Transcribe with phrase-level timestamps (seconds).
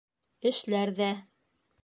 [0.51, 1.11] Эшләр ҙә.